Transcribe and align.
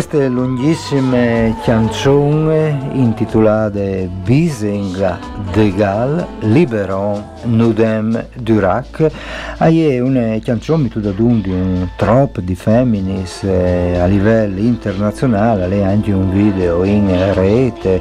Queste 0.00 0.28
lunghissime 0.28 1.54
canzoni 1.62 2.74
intitolate 2.92 4.08
Bisinga 4.24 5.18
de 5.52 5.74
Gal, 5.74 6.26
Liberon 6.40 7.22
Nudem 7.42 8.26
Durac, 8.34 9.10
è 9.58 10.00
una 10.00 10.38
canzone 10.42 10.90
da 10.94 11.10
di 11.10 11.22
un 11.22 11.86
trop 11.96 12.40
di 12.40 12.54
femminis 12.54 13.42
eh, 13.42 13.98
a 13.98 14.06
livello 14.06 14.60
internazionale, 14.60 15.68
lei 15.68 15.84
anche 15.84 16.12
un 16.12 16.32
video 16.32 16.82
in 16.84 17.34
rete, 17.34 18.00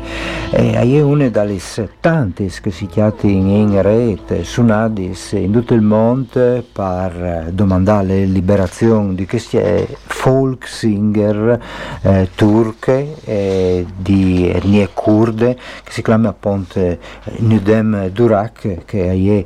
e 0.52 0.72
è 0.72 1.02
una 1.02 1.28
delle 1.28 1.60
tanti 2.00 2.50
che 2.62 2.72
si 2.72 2.86
chiamano 2.86 3.18
in 3.24 3.82
rete, 3.82 4.46
suonadis 4.46 5.34
in 5.34 5.52
tutto 5.52 5.74
il 5.74 5.82
mondo 5.82 6.64
per 6.72 7.50
domandare 7.52 8.08
la 8.08 8.14
liberazione 8.26 9.16
di 9.16 9.26
questi 9.26 9.60
folk 10.06 10.68
singer 10.68 11.60
eh, 12.02 12.30
turche 12.36 13.16
eh, 13.26 13.86
di 13.96 14.50
etnie 14.50 14.90
kurde 14.94 15.56
che 15.84 15.92
si 15.92 16.02
chiama 16.02 16.30
appunto 16.30 16.80
eh, 16.80 16.98
Nudem 17.38 18.10
Durak 18.10 18.86
che 18.86 19.12
è 19.12 19.46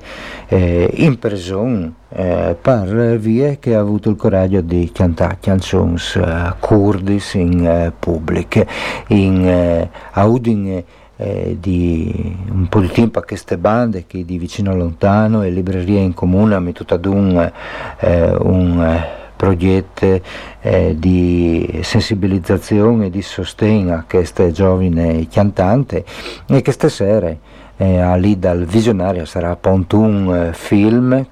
eh, 0.54 0.90
in 0.94 1.19
prigione 1.19 1.94
eh, 2.10 2.56
per 2.60 3.18
vie 3.18 3.60
che 3.60 3.75
ha 3.75 3.80
avuto 3.80 4.10
il 4.10 4.16
coraggio 4.16 4.62
di 4.62 4.92
cantare 4.94 5.38
canzoni 5.40 5.95
eh, 6.16 6.54
kurdis 6.60 7.34
in 7.34 7.66
eh, 7.66 7.92
pubblico 7.98 8.66
in 9.07 9.89
Audine 10.12 10.84
eh, 11.16 11.57
di 11.60 12.36
un 12.50 12.68
po' 12.68 12.80
di 12.80 12.89
tempo 12.89 13.19
a 13.19 13.24
queste 13.24 13.57
bande 13.57 14.06
che 14.07 14.25
di 14.25 14.38
vicino 14.38 14.72
a 14.72 14.75
lontano 14.75 15.44
e 15.44 15.50
librerie 15.50 16.00
in 16.00 16.13
comune 16.13 16.56
hanno 16.56 16.72
tutto 16.72 16.96
ad 16.96 17.06
un, 17.06 17.51
eh, 18.00 18.36
un 18.39 19.22
progetti 19.36 20.22
eh, 20.62 20.96
di 20.98 21.80
sensibilizzazione 21.84 23.08
e 23.08 23.10
di 23.10 23.22
sostegno 23.22 23.96
a 23.96 24.06
queste 24.08 24.52
giovani 24.52 25.28
cantanti. 25.30 26.04
E 26.48 26.62
che 26.62 26.72
stasera 26.72 27.36
eh, 27.78 28.20
lì 28.20 28.40
dal 28.40 28.66
visionario 28.66 29.26
sarà 29.26 29.52
appunto 29.52 29.98
un 29.98 30.34
eh, 30.34 30.54
film 30.54 31.26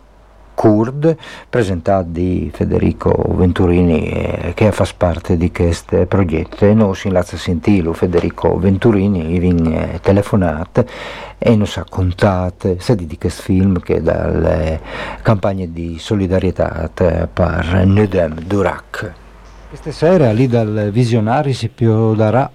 Kurd, 0.62 1.18
presentato 1.50 2.10
di 2.10 2.52
Federico 2.54 3.12
Venturini 3.30 4.08
eh, 4.12 4.52
che 4.54 4.72
fa 4.72 4.86
parte 4.96 5.36
di 5.36 5.52
questo 5.52 6.06
progetto 6.06 6.68
e 6.68 6.76
noi 6.76 6.96
in 7.06 7.14
Lazza 7.14 7.36
Sentilu 7.36 7.94
Federico 7.94 8.60
Venturini 8.60 9.24
vi 9.24 9.40
viene 9.40 9.98
telefonato 10.04 10.86
e 11.40 11.56
non 11.56 11.68
ha 11.74 11.86
contato 11.90 12.76
se 12.78 12.96
di 12.96 13.18
questo 13.18 13.42
film 13.42 13.80
che 13.80 14.04
dalle 14.04 14.80
campagne 15.24 15.72
di 15.72 15.98
solidarietà 15.98 16.92
per 16.94 17.82
Nudem 17.84 18.42
Durak. 18.42 19.21
Questa 19.72 19.92
sera 19.92 20.34
lì 20.34 20.48
dal 20.48 20.90
Visionari 20.92 21.54
si 21.54 21.70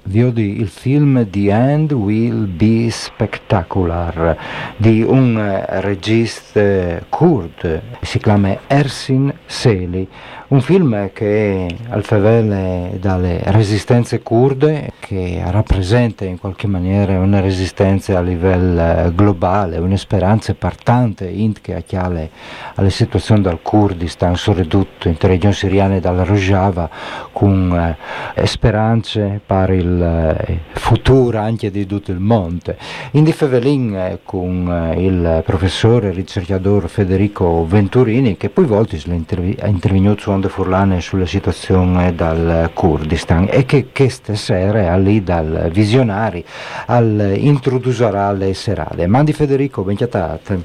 di 0.04 0.60
il 0.60 0.68
film 0.68 1.26
The 1.30 1.50
End 1.50 1.92
Will 1.92 2.46
Be 2.46 2.90
Spectacular 2.90 4.36
di 4.76 5.00
un 5.00 5.64
regista 5.80 7.00
kurd, 7.08 7.80
si 8.02 8.18
chiama 8.18 8.58
Ersin 8.66 9.32
Seli, 9.46 10.06
un 10.48 10.60
film 10.60 11.10
che 11.14 11.66
al 11.88 12.04
favele 12.04 12.98
dalle 13.00 13.40
resistenze 13.46 14.20
kurde, 14.20 14.92
che 15.00 15.42
rappresenta 15.46 16.26
in 16.26 16.38
qualche 16.38 16.66
maniera 16.66 17.18
una 17.18 17.40
resistenza 17.40 18.18
a 18.18 18.20
livello 18.20 19.10
globale, 19.14 19.78
una 19.78 19.96
speranza 19.96 20.54
partante 20.54 21.24
che 21.62 21.74
a 21.74 21.80
chiale 21.80 22.30
alle 22.74 22.90
situazioni 22.90 23.40
del 23.40 23.58
Kurdistan, 23.62 24.36
soprattutto 24.36 25.08
in 25.08 25.16
regioni 25.18 25.54
siriane 25.54 25.98
dal 25.98 26.18
Rojava, 26.18 26.88
con 27.32 27.96
eh, 28.34 28.46
speranze 28.46 29.40
per 29.44 29.70
il 29.70 30.02
eh, 30.02 30.60
futuro 30.72 31.38
anche 31.38 31.70
di 31.70 31.86
tutto 31.86 32.10
il 32.10 32.18
mondo. 32.18 32.74
In 33.12 33.24
di 33.24 33.32
Fevelin 33.32 33.94
eh, 33.94 34.18
con 34.24 34.68
eh, 34.70 35.04
il 35.04 35.42
professore 35.44 36.12
ricercatore 36.12 36.88
Federico 36.88 37.66
Venturini, 37.66 38.36
che 38.36 38.48
poi 38.48 38.64
volte 38.64 38.96
è 38.96 39.66
intervenuto 39.66 40.30
Onde 40.30 40.48
Furlane 40.48 41.00
sulla 41.00 41.26
situazione 41.26 42.14
dal 42.14 42.70
Kurdistan 42.72 43.48
e 43.50 43.64
che 43.64 43.88
questa 43.94 44.34
sera 44.34 44.96
lì 44.96 45.22
dal 45.22 45.68
visionari 45.72 46.44
al 46.86 47.34
introdurrà 47.36 48.32
le 48.32 48.54
serate. 48.54 49.06
Mandi 49.06 49.32
Federico, 49.32 49.82
ben 49.82 49.96
chiatate. 49.96 50.64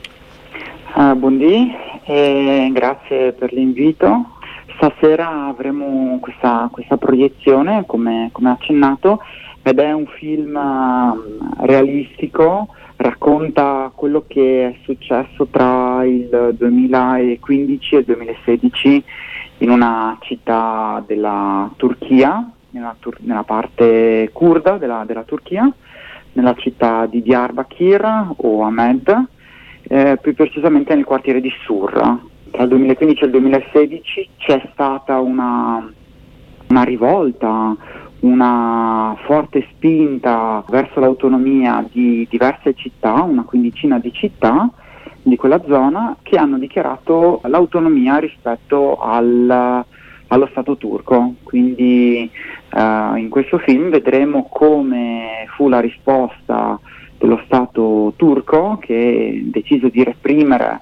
Uh, 0.96 1.16
buondì 1.16 1.90
grazie 2.72 3.34
per 3.34 3.54
l'invito. 3.54 4.38
Stasera 4.82 5.46
avremo 5.46 6.18
questa, 6.20 6.68
questa 6.72 6.98
proiezione, 6.98 7.84
come, 7.86 8.30
come, 8.32 8.50
accennato, 8.50 9.22
ed 9.62 9.78
è 9.78 9.92
un 9.92 10.08
film 10.08 10.56
uh, 10.56 11.64
realistico, 11.68 12.70
racconta 12.96 13.92
quello 13.94 14.24
che 14.26 14.70
è 14.70 14.76
successo 14.82 15.46
tra 15.52 16.04
il 16.04 16.56
2015 16.58 17.94
e 17.94 17.98
il 18.00 18.06
2016 18.06 19.04
in 19.60 19.70
una 19.70 20.18
città 20.22 21.04
della 21.06 21.70
Turchia, 21.78 22.50
nella, 22.72 22.96
Tur- 22.98 23.20
nella 23.20 23.44
parte 23.44 24.32
kurda 24.34 24.80
della, 24.80 25.04
della, 25.06 25.22
Turchia, 25.22 25.72
nella 26.34 26.56
città 26.56 27.06
di 27.06 27.22
Diyarbakir 27.22 28.34
o 28.38 28.64
Ahmed, 28.64 29.26
eh, 29.84 30.18
più 30.20 30.34
precisamente 30.34 30.96
nel 30.96 31.06
quartiere 31.06 31.40
di 31.40 31.52
Surra. 31.66 32.30
Tra 32.52 32.64
il 32.64 32.70
2015 32.70 33.24
e 33.24 33.26
il 33.26 33.32
2016 33.32 34.30
c'è 34.38 34.62
stata 34.74 35.20
una, 35.20 35.90
una 36.68 36.84
rivolta, 36.84 37.76
una 38.20 39.16
forte 39.24 39.66
spinta 39.72 40.64
verso 40.70 41.00
l'autonomia 41.00 41.86
di 41.90 42.28
diverse 42.30 42.74
città, 42.74 43.14
una 43.24 43.44
quindicina 43.44 44.00
di 44.00 44.12
città, 44.12 44.70
di 45.24 45.38
quella 45.38 45.62
zona 45.66 46.18
che 46.22 46.36
hanno 46.36 46.58
dichiarato 46.58 47.40
l'autonomia 47.46 48.18
rispetto 48.18 49.00
al, 49.00 49.84
allo 50.28 50.48
Stato 50.52 50.76
turco. 50.76 51.36
Quindi 51.44 52.30
uh, 52.74 53.16
in 53.16 53.30
questo 53.30 53.60
film 53.60 53.90
vedremo 53.90 54.50
come 54.52 55.48
fu 55.56 55.70
la 55.70 55.80
risposta 55.80 56.78
dello 57.18 57.42
Stato 57.46 58.12
turco 58.18 58.78
che 58.82 59.42
decise 59.46 59.90
di 59.90 60.04
reprimere 60.04 60.82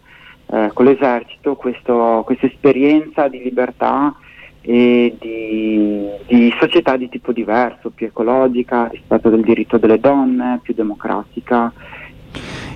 uh, 0.50 0.74
con 0.74 0.86
l'esercito 0.86 1.56
questa 1.56 2.24
esperienza 2.42 3.28
di 3.28 3.42
libertà 3.42 4.14
e 4.62 5.16
di, 5.20 6.10
di, 6.28 6.54
società 6.60 6.98
di 6.98 7.10
tipo 7.10 7.32
diverso, 7.32 7.90
più 7.90 8.08
ecologica, 8.08 8.88
rispetto 8.88 9.30
del 9.30 9.42
diritto 9.42 9.78
delle 9.78 10.00
donne, 10.00 10.60
più 10.62 10.74
democratica. 10.74 11.72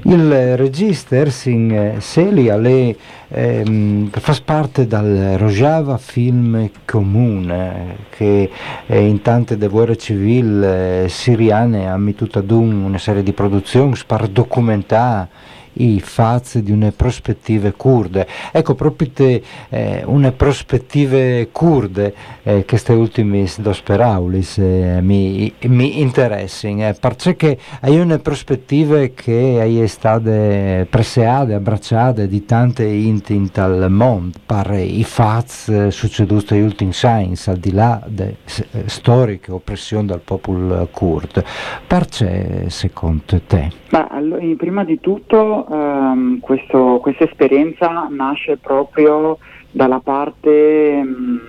Il 0.06 0.58
regista 0.58 1.16
Ersin 1.16 1.96
Selia 2.00 2.58
le, 2.58 2.96
ehm, 3.30 4.10
fa 4.10 4.36
parte 4.44 4.86
dal 4.86 5.36
Rojava 5.38 5.98
Film 5.98 6.70
Comune 6.84 7.98
che 8.10 8.50
eh, 8.86 9.06
in 9.06 9.22
tante 9.22 9.56
de 9.56 9.68
guerre 9.68 9.96
civili 9.96 10.66
eh, 10.66 11.06
siriane 11.08 11.90
ha 11.90 11.96
messo 11.96 12.28
ad 12.34 12.52
un 12.52 12.84
una 12.84 12.98
serie 12.98 13.24
di 13.24 13.32
produzioni 13.32 13.94
per 14.06 14.28
documentare 14.28 15.30
i 15.74 16.00
fatti 16.00 16.62
di 16.62 16.72
una 16.72 16.92
prospettive 16.96 17.74
kurde. 17.74 18.28
Ecco, 18.52 18.76
proprio 18.76 19.10
te, 19.12 19.44
eh, 19.70 20.04
una 20.06 20.32
prospettive 20.32 21.50
kurde, 21.52 22.14
eh, 22.44 22.66
queste 22.66 22.94
ultime 22.94 23.46
dos 23.58 23.82
peraulis 23.82 24.58
eh, 24.58 25.00
mi, 25.02 25.54
mi 25.68 26.02
interessano, 26.02 26.88
eh, 26.88 26.96
perché 27.00 27.58
hai 27.82 28.00
una 28.00 28.20
prospettive 28.20 29.14
che 29.14 29.58
hai 29.60 29.88
state 29.88 30.88
preseate, 30.90 31.54
abbracciate 31.54 32.28
di 32.28 32.46
tante 32.46 32.86
inti 32.86 33.34
in 33.34 33.52
tal 33.52 33.90
mondo, 33.92 34.38
per 34.46 34.72
i 34.74 35.04
fatti 35.04 35.74
eh, 35.74 35.92
succeduti 35.92 36.54
negli 36.54 36.64
ultimi 36.64 36.92
anni, 37.04 37.36
al 37.46 37.58
di 37.58 37.72
là 37.72 38.02
delle 38.08 38.38
eh, 38.72 38.84
storiche 38.86 39.52
oppressioni 39.52 40.08
del 40.08 40.22
popolo 40.24 40.88
kurdo. 40.92 41.44
Perché 41.88 42.70
secondo 42.70 43.42
te? 43.48 43.72
Beh, 43.90 44.08
allora, 44.10 44.42
prima 44.58 44.84
di 44.84 45.00
tutto 45.00 45.63
ehm, 45.70 46.40
questo, 46.40 47.00
questa 47.02 47.24
esperienza 47.26 48.08
nasce 48.10 48.58
proprio 48.58 49.38
dalla 49.72 50.00
parte 50.00 51.02
mh, 51.04 51.40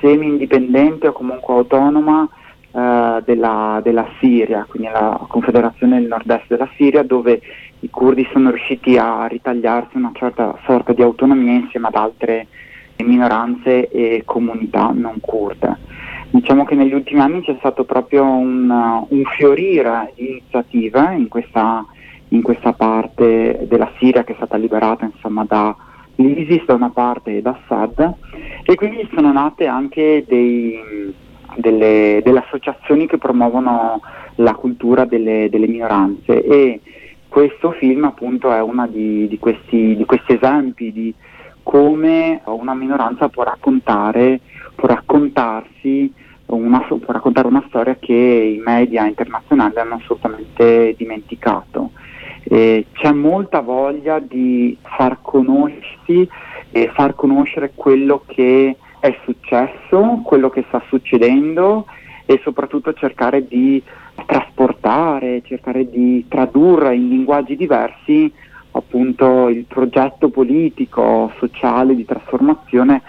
semi-indipendente 0.00 1.08
o 1.08 1.12
comunque 1.12 1.54
autonoma 1.54 2.28
eh, 2.72 3.22
della, 3.24 3.80
della, 3.82 4.06
Siria, 4.18 4.66
quindi 4.68 4.88
la 4.88 5.18
Confederazione 5.28 5.98
del 5.98 6.08
Nord-Est 6.08 6.46
della 6.48 6.68
Siria, 6.76 7.02
dove 7.02 7.40
i 7.80 7.90
curdi 7.90 8.26
sono 8.32 8.50
riusciti 8.50 8.96
a 8.96 9.26
ritagliarsi 9.26 9.96
una 9.96 10.12
certa 10.14 10.56
sorta 10.64 10.92
di 10.92 11.02
autonomia 11.02 11.52
insieme 11.52 11.88
ad 11.88 11.96
altre 11.96 12.46
minoranze 13.02 13.88
e 13.88 14.22
comunità 14.24 14.90
non 14.94 15.18
kurde. 15.20 15.76
Diciamo 16.30 16.64
che 16.64 16.74
negli 16.74 16.94
ultimi 16.94 17.20
anni 17.20 17.42
c'è 17.42 17.56
stato 17.58 17.84
proprio 17.84 18.24
un, 18.24 18.70
un 19.08 19.22
fiorire 19.36 20.12
di 20.14 20.28
iniziative 20.28 21.14
in 21.16 21.28
questa 21.28 21.84
in 22.32 22.42
questa 22.42 22.72
parte 22.72 23.66
della 23.68 23.90
Siria 23.98 24.24
che 24.24 24.32
è 24.32 24.36
stata 24.36 24.56
liberata 24.56 25.04
insomma, 25.04 25.44
da 25.46 25.74
l'ISIS 26.16 26.64
da 26.66 26.74
una 26.74 26.90
parte 26.90 27.38
e 27.38 27.42
da 27.42 27.58
Assad 27.62 28.14
e 28.64 28.74
quindi 28.74 29.08
sono 29.14 29.32
nate 29.32 29.66
anche 29.66 30.24
dei, 30.26 30.78
delle, 31.56 32.20
delle 32.22 32.38
associazioni 32.38 33.06
che 33.06 33.18
promuovono 33.18 34.00
la 34.36 34.54
cultura 34.54 35.04
delle, 35.04 35.48
delle 35.50 35.66
minoranze 35.66 36.42
e 36.44 36.80
questo 37.28 37.72
film 37.72 38.04
appunto 38.04 38.52
è 38.52 38.60
uno 38.60 38.86
di, 38.86 39.26
di, 39.26 39.38
questi, 39.38 39.96
di, 39.96 40.04
questi, 40.04 40.34
esempi 40.34 40.92
di 40.92 41.14
come 41.62 42.40
una 42.44 42.74
minoranza 42.74 43.28
può 43.28 43.42
raccontare, 43.42 44.40
può 44.74 44.88
raccontarsi 44.88 46.12
una, 46.46 46.80
può 46.80 46.98
raccontare 47.06 47.46
una 47.46 47.64
storia 47.68 47.96
che 47.98 48.12
i 48.12 48.60
media 48.62 49.06
internazionali 49.06 49.78
hanno 49.78 49.94
assolutamente 49.94 50.94
dimenticato. 50.96 51.92
E 52.52 52.88
c'è 52.92 53.12
molta 53.12 53.60
voglia 53.60 54.18
di 54.18 54.76
far 54.82 55.20
conoscersi 55.22 56.28
e 56.70 56.90
far 56.92 57.14
conoscere 57.14 57.72
quello 57.74 58.24
che 58.26 58.76
è 59.00 59.16
successo, 59.24 60.20
quello 60.22 60.50
che 60.50 60.62
sta 60.68 60.82
succedendo 60.88 61.86
e 62.26 62.38
soprattutto 62.42 62.92
cercare 62.92 63.46
di 63.48 63.82
trasportare, 64.26 65.40
cercare 65.46 65.88
di 65.88 66.26
tradurre 66.28 66.94
in 66.94 67.08
linguaggi 67.08 67.56
diversi 67.56 68.30
appunto 68.72 69.48
il 69.48 69.64
progetto 69.64 70.28
politico, 70.28 71.32
sociale 71.38 71.94
di 71.94 72.04
trasformazione 72.04 73.00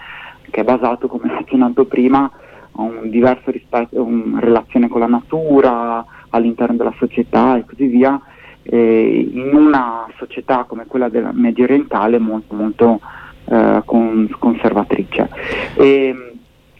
che 0.48 0.62
è 0.62 0.64
basato, 0.64 1.06
come 1.06 1.30
ho 1.30 1.36
accennato 1.36 1.84
prima, 1.84 2.30
a 2.76 2.80
un 2.80 3.10
diverso 3.10 3.50
rispetto, 3.50 4.02
una 4.02 4.40
relazione 4.40 4.88
con 4.88 5.00
la 5.00 5.06
natura, 5.06 6.02
all'interno 6.30 6.76
della 6.76 6.94
società 6.96 7.58
e 7.58 7.66
così 7.66 7.86
via, 7.88 8.18
eh, 8.64 9.30
in 9.32 9.54
una 9.54 10.06
società 10.16 10.64
come 10.64 10.86
quella 10.86 11.08
del 11.08 11.30
medio 11.32 11.64
orientale 11.64 12.18
molto 12.18 12.54
molto 12.54 13.00
eh, 13.46 13.82
con, 13.84 14.28
conservatrice. 14.38 15.28
E, 15.76 16.32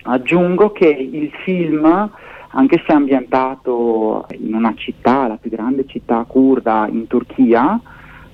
aggiungo 0.03 0.71
che 0.73 0.89
il 0.89 1.31
film 1.45 2.11
anche 2.57 2.83
se 2.87 2.93
ambientato 2.93 4.27
in 4.39 4.55
una 4.55 4.75
città, 4.77 5.27
la 5.27 5.37
più 5.37 5.51
grande 5.51 5.87
città 5.87 6.25
kurda 6.27 6.87
in 6.89 7.07
Turchia, 7.09 7.81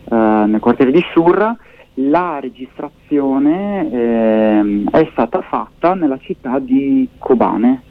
eh, 0.04 0.14
nel 0.14 0.60
quartiere 0.60 0.90
di 0.90 1.02
Sur, 1.12 1.56
la 1.94 2.38
registrazione 2.38 3.90
eh, 3.90 4.84
è 4.90 5.08
stata 5.12 5.40
fatta 5.42 5.94
nella 5.94 6.18
città 6.18 6.58
di 6.58 7.08
Kobane, 7.18 7.82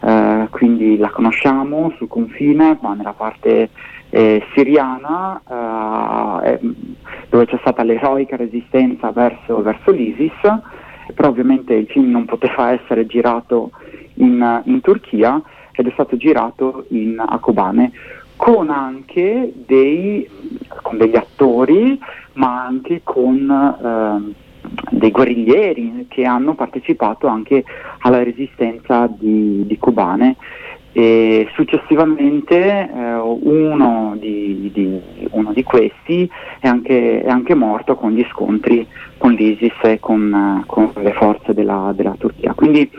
eh, 0.00 0.46
quindi 0.50 0.96
la 0.96 1.10
conosciamo 1.10 1.92
sul 1.96 2.08
confine, 2.08 2.78
ma 2.80 2.94
nella 2.94 3.12
parte 3.12 3.70
eh, 4.16 4.42
siriana, 4.54 6.40
eh, 6.42 6.58
dove 7.28 7.44
c'è 7.44 7.58
stata 7.60 7.82
l'eroica 7.82 8.36
resistenza 8.36 9.10
verso, 9.10 9.60
verso 9.60 9.90
l'ISIS, 9.90 10.32
però 11.14 11.28
ovviamente 11.28 11.74
il 11.74 11.86
film 11.86 12.12
non 12.12 12.24
poteva 12.24 12.72
essere 12.72 13.04
girato 13.04 13.72
in, 14.14 14.62
in 14.64 14.80
Turchia 14.80 15.42
ed 15.70 15.86
è 15.86 15.90
stato 15.92 16.16
girato 16.16 16.86
in, 16.88 17.22
a 17.24 17.38
Kobane 17.38 17.92
con 18.36 18.70
anche 18.70 19.52
dei, 19.54 20.26
con 20.82 20.96
degli 20.96 21.16
attori 21.16 22.00
ma 22.34 22.64
anche 22.64 23.02
con 23.04 23.50
eh, 23.50 24.34
dei 24.92 25.10
guerriglieri 25.10 26.06
che 26.08 26.24
hanno 26.24 26.54
partecipato 26.54 27.26
anche 27.26 27.64
alla 27.98 28.22
resistenza 28.22 29.06
di, 29.06 29.66
di 29.66 29.78
Kobane 29.78 30.36
e 30.98 31.46
successivamente 31.52 32.56
eh, 32.56 33.14
uno, 33.16 34.16
di, 34.18 34.70
di, 34.72 34.98
uno, 35.28 35.52
di, 35.52 35.62
questi 35.62 36.26
è 36.58 36.68
anche, 36.68 37.22
è 37.22 37.28
anche, 37.28 37.54
morto 37.54 37.96
con 37.96 38.12
gli 38.12 38.24
scontri 38.30 38.88
con 39.18 39.32
l'ISIS 39.32 39.74
e 39.82 40.00
con, 40.00 40.64
con 40.64 40.90
le 40.94 41.12
forze 41.12 41.52
della, 41.52 41.92
della 41.94 42.14
Turchia. 42.16 42.54
Quindi 42.54 42.90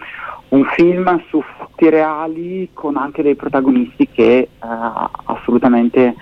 un 0.50 0.64
film 0.76 1.24
su 1.28 1.42
fatti 1.58 1.90
reali 1.90 2.70
con 2.72 2.98
anche 2.98 3.24
dei 3.24 3.34
protagonisti 3.34 4.08
che 4.10 4.38
eh, 4.38 4.50
assolutamente 4.60 6.14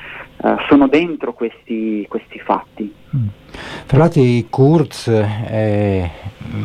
eh, 0.43 0.55
sono 0.69 0.87
dentro 0.87 1.33
questi, 1.33 2.05
questi 2.07 2.39
fatti. 2.39 2.89
Mm. 3.17 3.27
Frati 3.85 4.47
Kurz 4.49 5.07
eh, 5.07 6.09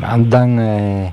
hanno 0.02 1.12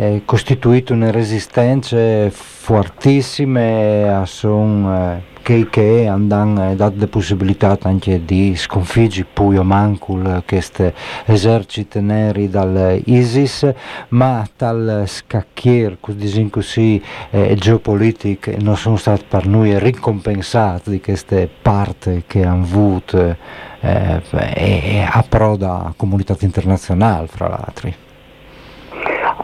eh, 0.00 0.22
costituito 0.24 0.92
una 0.92 1.10
resistenza 1.10 2.30
fortissima, 2.30 4.24
sono 4.26 4.94
eh, 4.94 5.22
che, 5.42 5.66
che 5.68 6.06
hanno 6.06 6.74
dato 6.76 6.94
la 6.98 7.08
possibilità 7.08 7.76
anche 7.82 8.24
di 8.24 8.54
sconfiggere 8.54 9.26
poi 9.32 9.56
o 9.56 9.64
mancul 9.64 10.44
questi 10.46 10.92
eserciti 11.24 12.00
neri 12.00 12.48
dall'ISIS, 12.48 13.72
ma 14.10 14.46
tal 14.56 15.02
scacchier, 15.04 15.96
così, 15.98 16.48
così 16.48 17.02
eh, 17.30 17.56
geopolitiche 17.56 18.56
non 18.60 18.76
sono 18.76 18.96
stati 18.96 19.24
per 19.26 19.48
noi 19.48 19.76
ricompensati 19.80 20.90
di 20.90 21.00
queste 21.00 21.48
parti 21.60 22.22
che 22.24 22.44
hanno 22.44 22.62
avuto 22.62 23.36
eh, 23.80 24.22
e 24.30 25.08
approda 25.10 25.86
a 25.86 25.94
comunità 25.96 26.36
internazionale, 26.38 27.26
fra 27.26 27.48
l'altro. 27.48 28.07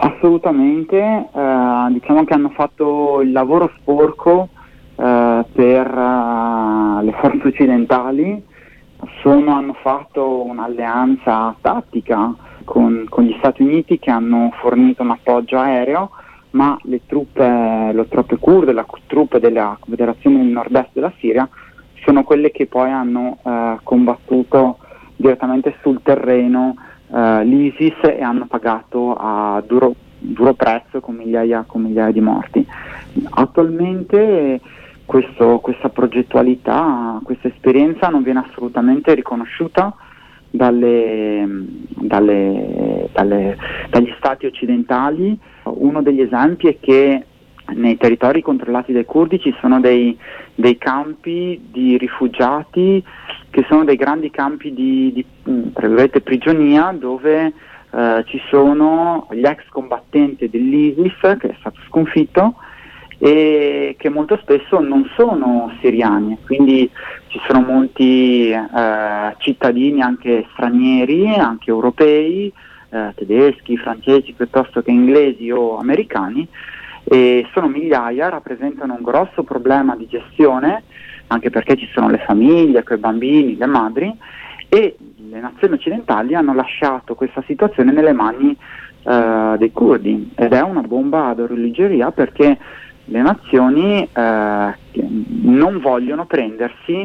Assolutamente, 0.05 0.99
eh, 0.99 1.87
diciamo 1.89 2.25
che 2.25 2.35
hanno 2.35 2.51
fatto 2.51 3.23
il 3.23 3.33
lavoro 3.33 3.73
sporco 3.79 4.51
eh, 4.97 5.45
per 5.51 5.97
uh, 5.97 7.03
le 7.03 7.13
forze 7.13 7.49
occidentali, 7.49 8.45
sono, 9.23 9.55
hanno 9.55 9.73
fatto 9.81 10.45
un'alleanza 10.45 11.57
tattica 11.59 12.35
con, 12.65 13.07
con, 13.09 13.25
gli 13.25 13.35
Stati 13.39 13.63
Uniti 13.63 13.99
che 13.99 14.11
hanno 14.11 14.53
fornito 14.61 15.03
un 15.03 15.13
appoggio 15.13 15.57
aereo, 15.57 16.11
ma 16.51 16.79
le 16.83 17.01
truppe, 17.07 17.91
le 17.95 18.07
truppe 18.07 18.37
kurde, 18.37 18.75
le 18.75 18.85
truppe 19.07 19.41
della 19.41 19.79
Confederazione 19.81 20.37
del 20.37 20.49
Nord-Est 20.49 20.91
della 20.93 21.13
Siria 21.19 21.49
sono 22.05 22.25
quelle 22.25 22.51
che 22.51 22.67
poi 22.67 22.91
hanno 22.91 23.39
uh, 23.41 23.79
combattuto 23.83 24.77
direttamente 25.17 25.75
sul 25.81 26.03
terreno 26.03 26.75
uh, 27.09 27.41
l'ISIS 27.43 27.97
e 28.03 28.23
hanno 28.23 28.47
pagato 28.47 29.15
a 29.15 29.63
duro, 29.67 29.95
duro 30.19 30.55
prezzo 30.55 31.01
con 31.01 31.17
migliaia, 31.17 31.65
con 31.67 31.83
migliaia 31.83 32.13
di 32.13 32.21
morti. 32.21 32.67
Attualmente 33.31 34.61
questo, 35.05 35.59
questa 35.59 35.89
progettualità, 35.89 37.21
questa 37.23 37.49
esperienza 37.49 38.09
non 38.09 38.23
viene 38.23 38.45
assolutamente 38.49 39.15
riconosciuta 39.15 39.95
dalle, 40.51 41.47
dalle, 41.89 43.09
dalle, 43.13 43.57
dagli 43.91 44.13
stati 44.17 44.47
occidentali. 44.47 45.39
Uno 45.65 46.03
degli 46.03 46.21
esempi 46.21 46.69
è 46.69 46.79
che 46.81 47.25
nei 47.73 47.97
territori 47.97 48.43
controllati 48.43 48.93
dai 48.93 49.05
curdi 49.05 49.41
ci 49.41 49.55
sono 49.61 49.81
dei, 49.81 50.17
dei 50.55 50.77
campi 50.77 51.61
di 51.71 51.97
rifugiati 51.97 53.03
che 53.51 53.65
sono 53.69 53.85
dei 53.85 53.97
grandi 53.97 54.31
campi 54.31 54.73
di, 54.73 55.13
di 55.13 56.21
prigionia 56.23 56.95
dove 56.99 57.53
eh, 57.91 58.25
ci 58.27 58.41
sono 58.51 59.27
gli 59.31 59.45
ex 59.45 59.67
combattenti 59.69 60.51
dell'ISIS 60.51 61.37
che 61.39 61.49
è 61.49 61.57
stato 61.59 61.81
sconfitto 61.87 62.57
e 63.19 63.95
che 63.97 64.09
molto 64.09 64.37
spesso 64.43 64.81
non 64.81 65.09
sono 65.17 65.73
siriani, 65.81 66.37
quindi 66.45 66.91
ci 67.29 67.41
sono 67.47 67.61
molti 67.61 68.51
eh, 68.51 69.35
cittadini 69.39 70.03
anche 70.03 70.47
stranieri, 70.53 71.29
anche 71.29 71.71
europei, 71.71 72.53
eh, 72.91 73.13
tedeschi, 73.15 73.77
francesi 73.77 74.33
piuttosto 74.33 74.83
che 74.83 74.91
inglesi 74.91 75.51
o 75.51 75.79
americani 75.79 76.47
e 77.05 77.47
sono 77.53 77.69
migliaia, 77.69 78.29
rappresentano 78.29 78.95
un 78.95 79.03
grosso 79.03 79.43
problema 79.43 79.95
di 79.95 80.07
gestione 80.07 80.83
anche 81.29 81.51
perché 81.51 81.77
ci 81.77 81.89
sono 81.93 82.09
le 82.09 82.19
famiglie, 82.19 82.83
quei 82.83 82.99
bambini, 82.99 83.57
le 83.57 83.67
madri 83.67 84.15
e 84.69 84.97
le 85.17 85.41
nazioni 85.41 85.75
occidentali 85.75 86.35
hanno 86.35 86.55
lasciato 86.55 87.15
questa 87.15 87.43
situazione 87.47 87.93
nelle 87.93 88.13
mani 88.13 88.57
eh, 89.03 89.55
dei 89.59 89.73
curdi 89.73 90.33
ed 90.35 90.53
è 90.53 90.61
una 90.61 90.83
bomba 90.83 91.29
ad 91.29 91.41
orologeria 91.41 92.11
perché 92.11 92.59
le 93.07 93.23
nazioni 93.23 94.03
eh, 94.03 94.75
non 95.43 95.79
vogliono 95.81 96.25
prendersi 96.25 97.01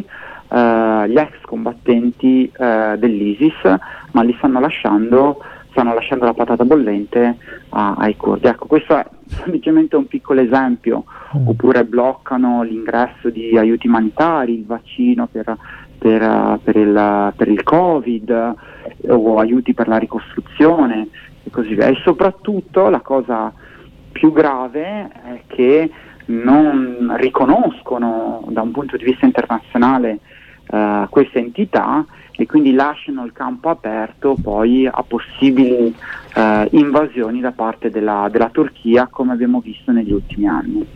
eh, 0.51 1.03
gli 1.09 1.17
ex 1.17 1.41
combattenti 1.41 2.51
eh, 2.57 2.95
dell'ISIS, 2.97 3.75
ma 4.11 4.21
li 4.21 4.33
stanno 4.37 4.59
lasciando, 4.59 5.43
stanno 5.71 5.93
lasciando 5.93 6.25
la 6.25 6.33
patata 6.33 6.63
bollente 6.63 7.35
a, 7.69 7.95
ai 7.97 8.15
curdi. 8.15 8.47
Ecco, 8.47 8.65
questo 8.65 8.95
è 8.95 9.05
semplicemente 9.29 9.95
un 9.95 10.07
piccolo 10.07 10.41
esempio, 10.41 11.05
mm. 11.37 11.47
oppure 11.47 11.85
bloccano 11.85 12.63
l'ingresso 12.63 13.29
di 13.29 13.57
aiuti 13.57 13.87
umanitari, 13.87 14.53
il 14.53 14.65
vaccino 14.65 15.27
per, 15.27 15.55
per, 15.97 16.59
per, 16.63 16.75
il, 16.75 17.33
per 17.35 17.47
il 17.47 17.63
Covid 17.63 18.53
o 19.07 19.37
aiuti 19.37 19.73
per 19.73 19.87
la 19.87 19.97
ricostruzione 19.97 21.07
e 21.43 21.49
così 21.49 21.75
via. 21.75 21.87
E 21.87 21.95
soprattutto 22.03 22.89
la 22.89 23.01
cosa 23.01 23.53
più 24.11 24.31
grave 24.33 25.09
è 25.09 25.41
che 25.47 25.89
non 26.25 27.13
riconoscono 27.17 28.43
da 28.49 28.61
un 28.61 28.71
punto 28.71 28.97
di 28.97 29.03
vista 29.03 29.25
internazionale 29.25 30.19
uh, 30.67 31.07
questa 31.09 31.39
entità 31.39 32.05
e 32.39 32.45
quindi 32.45 32.71
lasciano 32.71 33.25
il 33.25 33.33
campo 33.33 33.67
aperto 33.67 34.37
poi 34.41 34.87
a 34.87 35.03
possibili 35.05 35.93
eh, 36.33 36.67
invasioni 36.71 37.41
da 37.41 37.51
parte 37.51 37.89
della, 37.89 38.29
della 38.31 38.49
Turchia 38.49 39.07
come 39.11 39.33
abbiamo 39.33 39.59
visto 39.59 39.91
negli 39.91 40.13
ultimi 40.13 40.47
anni. 40.47 40.87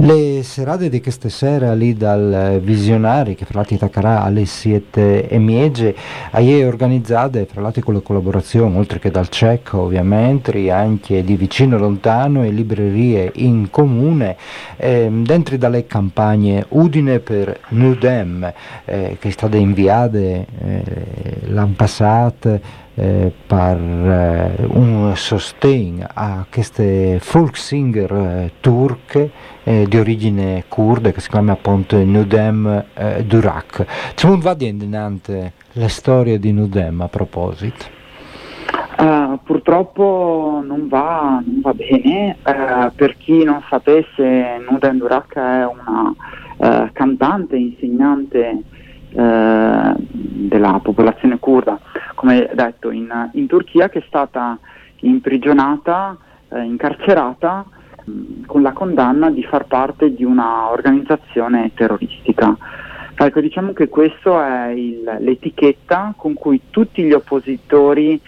Le 0.00 0.44
serate 0.44 0.88
di 0.88 1.02
questa 1.02 1.28
sera 1.28 1.74
lì 1.74 1.92
dal 1.92 2.60
Visionari, 2.62 3.34
che 3.34 3.44
fra 3.44 3.58
l'altro 3.58 3.74
attaccherà 3.74 4.22
alle 4.22 4.46
7 4.46 5.28
e 5.28 5.38
miege, 5.38 5.92
è 6.30 6.64
organizzate 6.64 7.46
fra 7.46 7.60
l'altro 7.60 7.82
con 7.82 7.94
la 7.94 8.00
collaborazione, 8.00 8.78
oltre 8.78 9.00
che 9.00 9.10
dal 9.10 9.28
CEC 9.28 9.72
ovviamente, 9.72 10.70
anche 10.70 11.24
di 11.24 11.34
vicino 11.34 11.74
e 11.74 11.78
lontano 11.80 12.44
e 12.44 12.50
librerie 12.50 13.32
in 13.34 13.70
comune, 13.70 14.36
eh, 14.76 15.08
dentro 15.10 15.56
dalle 15.56 15.88
campagne 15.88 16.64
Udine 16.68 17.18
per 17.18 17.58
Nudem, 17.70 18.52
eh, 18.84 19.16
che 19.18 19.28
è 19.28 19.32
stata 19.32 19.56
inviata 19.56 20.16
eh, 20.16 20.46
l'anno 21.46 21.74
passato 21.74 22.86
eh, 22.98 23.32
per 23.46 23.78
eh, 23.78 24.66
un 24.66 25.12
sostegno 25.14 26.06
a 26.12 26.44
queste 26.50 27.18
folk 27.20 27.56
singer 27.56 28.12
eh, 28.12 28.52
turche 28.60 29.30
eh, 29.62 29.86
di 29.88 29.98
origine 29.98 30.64
kurde 30.66 31.12
che 31.12 31.20
si 31.20 31.28
chiama 31.28 31.52
appunto 31.52 31.96
Nudem 31.96 32.84
eh, 32.94 33.24
Durak. 33.24 33.86
Non 34.24 34.40
va 34.40 34.54
di 34.54 34.66
la 35.72 35.88
storia 35.88 36.38
di 36.38 36.52
Nudem 36.52 37.00
a 37.00 37.08
proposito? 37.08 37.96
Uh, 38.98 39.38
purtroppo 39.44 40.60
non 40.66 40.88
va, 40.88 41.40
non 41.44 41.60
va 41.60 41.72
bene, 41.72 42.36
uh, 42.44 42.92
per 42.96 43.16
chi 43.16 43.44
non 43.44 43.62
sapesse 43.68 44.60
Nudem 44.68 44.98
Durak 44.98 45.34
è 45.36 45.64
una 45.64 46.12
uh, 46.56 46.90
cantante, 46.92 47.56
insegnante 47.56 48.62
della 49.10 50.80
popolazione 50.82 51.38
kurda 51.38 51.80
come 52.18 52.50
detto, 52.52 52.90
in, 52.90 53.30
in 53.34 53.46
Turchia 53.46 53.88
che 53.88 54.00
è 54.00 54.04
stata 54.08 54.58
imprigionata, 54.96 56.16
eh, 56.48 56.62
incarcerata 56.62 57.64
mh, 58.04 58.10
mm, 58.10 58.44
con 58.44 58.62
la 58.62 58.72
condanna 58.72 59.30
di 59.30 59.44
far 59.44 59.66
parte 59.66 60.12
di 60.12 60.24
una 60.24 60.68
organizzazione 60.68 61.70
terroristica. 61.74 62.56
Ecco, 63.14 63.40
diciamo 63.40 63.72
che 63.72 63.88
questa 63.88 64.66
è 64.66 64.70
il, 64.70 65.16
l'etichetta 65.20 66.12
con 66.16 66.34
cui 66.34 66.62
tutti 66.70 67.04
gli 67.04 67.12
oppositori 67.12 68.20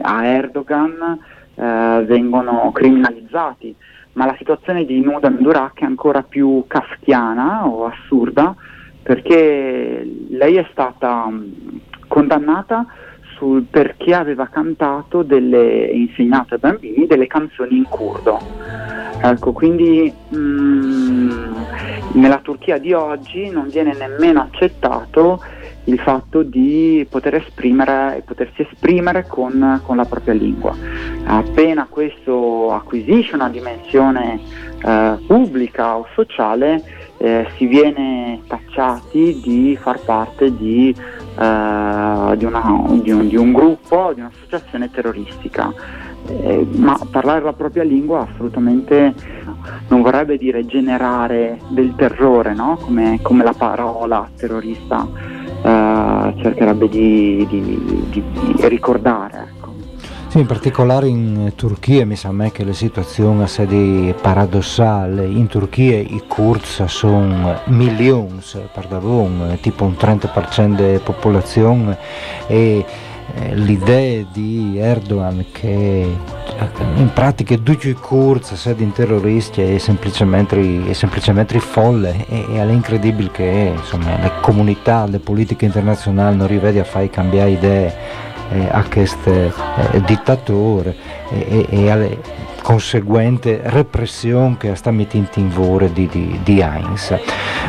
a 0.00 0.24
Erdogan 0.24 1.18
eh, 1.54 2.04
vengono 2.04 2.72
criminalizzati, 2.72 3.72
ma 4.14 4.26
la 4.26 4.34
situazione 4.36 4.84
di 4.84 5.00
Nuda 5.00 5.28
Mendurak 5.28 5.80
è 5.80 5.84
ancora 5.84 6.24
più 6.24 6.64
kafkiana 6.66 7.68
o 7.68 7.86
assurda 7.86 8.52
perché 9.08 10.06
lei 10.28 10.56
è 10.56 10.66
stata 10.70 11.26
mm, 11.30 11.50
condannata 12.08 12.84
sul 13.38 13.62
perché 13.62 14.12
aveva 14.14 14.48
cantato 14.48 15.22
delle, 15.22 15.86
insegnato 15.86 16.52
ai 16.52 16.60
bambini 16.60 17.06
delle 17.06 17.26
canzoni 17.26 17.78
in 17.78 17.84
curdo. 17.84 18.38
Ecco, 19.22 19.52
quindi 19.52 20.12
mh, 20.28 20.36
mm, 20.36 21.54
nella 22.16 22.40
Turchia 22.42 22.76
di 22.76 22.92
oggi 22.92 23.48
non 23.48 23.68
viene 23.68 23.94
nemmeno 23.94 24.42
accettato 24.42 25.40
il 25.84 25.98
fatto 26.00 26.42
di 26.42 27.06
poter 27.08 27.36
esprimere, 27.36 28.22
potersi 28.26 28.60
esprimere 28.70 29.24
con, 29.26 29.80
con 29.86 29.96
la 29.96 30.04
propria 30.04 30.34
lingua. 30.34 30.76
Appena 31.24 31.86
questo 31.88 32.74
acquisisce 32.74 33.36
una 33.36 33.48
dimensione 33.48 34.38
eh, 34.84 35.16
pubblica 35.26 35.96
o 35.96 36.06
sociale, 36.12 36.97
eh, 37.18 37.46
si 37.56 37.66
viene 37.66 38.42
tacciati 38.46 39.40
di 39.42 39.76
far 39.80 40.00
parte 40.00 40.56
di 40.56 40.94
eh, 41.38 42.36
di, 42.36 42.44
una, 42.44 42.84
di, 43.00 43.12
un, 43.12 43.28
di, 43.28 43.36
un, 43.36 43.52
gruppo, 43.52 44.10
di 44.12 44.20
un'associazione 44.20 44.90
terroristica. 44.90 45.72
Eh, 46.26 46.66
ma 46.72 46.98
parlare 47.10 47.42
la 47.42 47.52
propria 47.52 47.84
lingua 47.84 48.28
assolutamente 48.28 49.14
non 49.86 50.02
vorrebbe 50.02 50.36
dire 50.36 50.66
generare 50.66 51.60
del 51.68 51.94
terrore, 51.96 52.54
no? 52.54 52.76
come, 52.82 53.20
come, 53.22 53.44
la 53.44 53.54
parola 53.56 54.28
terrorista 54.36 55.06
eh, 55.62 56.34
cercherebbe 56.42 56.88
di, 56.88 57.46
di 57.48 58.22
ricordare. 58.66 59.54
Sì, 60.28 60.40
in 60.40 60.46
particolare 60.46 61.08
in 61.08 61.52
Turchia 61.56 62.04
mi 62.04 62.14
sa 62.14 62.30
me 62.32 62.52
che 62.52 62.62
la 62.62 62.74
situazione 62.74 63.46
è 63.46 64.14
paradossale. 64.20 65.24
In 65.24 65.46
Turchia 65.46 65.96
i 65.96 66.22
Kurds 66.28 66.84
sono 66.84 67.58
milioni, 67.68 68.38
pardon, 68.70 69.56
tipo 69.62 69.84
un 69.84 69.96
30% 69.98 70.74
della 70.74 71.00
popolazione. 71.00 71.96
E 72.46 72.84
eh, 73.34 73.54
l'idea 73.54 74.22
di 74.30 74.76
Erdogan 74.78 75.46
che 75.50 76.02
eh, 76.02 76.68
in 76.96 77.10
pratica 77.14 77.56
tutti 77.56 77.88
i 77.88 77.94
Kurds 77.94 78.52
sono 78.52 78.92
terroristi 78.92 79.62
è 79.62 79.78
semplicemente, 79.78 80.90
è 80.90 80.92
semplicemente 80.92 81.58
folle. 81.58 82.26
E, 82.28 82.44
è 82.52 82.64
incredibile 82.64 83.30
che 83.30 83.72
insomma, 83.74 84.18
le 84.20 84.32
comunità, 84.42 85.06
le 85.06 85.20
politiche 85.20 85.64
internazionali 85.64 86.36
non 86.36 86.46
rivedi 86.46 86.78
a 86.78 86.84
fare 86.84 87.08
cambiare 87.08 87.50
idee 87.50 88.26
eh, 88.50 88.68
a 88.70 88.84
questo 88.84 89.30
eh, 89.30 90.00
dittatore 90.04 90.94
e, 91.30 91.66
e, 91.68 91.90
alle 91.90 92.18
conseguente 92.68 93.62
repressione 93.64 94.58
che 94.58 94.74
sta 94.74 94.90
mettendo 94.90 95.30
in 95.36 95.48
vore 95.48 95.90
di, 95.90 96.06
di, 96.06 96.38
di 96.44 96.60
Heinz. 96.60 97.18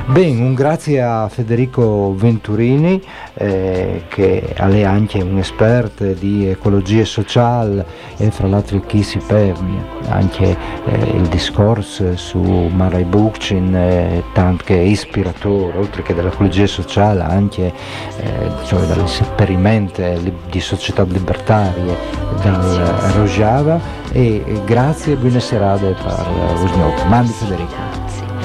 Bene, 0.08 0.42
un 0.42 0.54
grazie 0.54 1.02
a 1.02 1.30
Federico 1.30 2.14
Venturini 2.14 3.02
eh, 3.36 4.04
che 4.10 4.42
è 4.42 4.84
anche 4.84 5.22
un 5.22 5.38
esperto 5.38 6.04
di 6.04 6.50
ecologia 6.50 7.06
sociale 7.06 7.86
e 8.18 8.30
fra 8.30 8.48
l'altro 8.48 8.82
chi 8.82 9.02
si 9.02 9.20
permette 9.20 10.10
anche 10.10 10.58
eh, 10.86 11.16
il 11.16 11.28
discorso 11.30 12.18
su 12.18 12.42
Marai 12.42 13.06
Bukcin, 13.06 13.74
eh, 13.74 14.24
tanto 14.34 14.66
che 14.66 14.74
ispiratore, 14.74 15.78
oltre 15.78 16.02
che 16.02 16.14
dell'ecologia 16.14 16.68
sociale, 16.68 17.22
anche 17.22 17.72
eh, 18.18 18.52
cioè 18.66 18.82
dagli 18.82 19.04
esperimenti 19.04 20.34
di 20.50 20.60
società 20.60 21.04
libertarie 21.04 21.96
dal 22.42 23.14
Rojava 23.14 23.99
e 24.12 24.44
grazie 24.66 25.14
e 25.14 25.16
buona 25.16 25.40
serata 25.40 25.86
per 25.86 26.64
Usnop. 26.64 27.06
Mandi 27.08 27.32
Federico. 27.32 27.74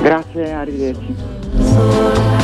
Grazie, 0.01 0.53
arrivederci. 0.53 2.44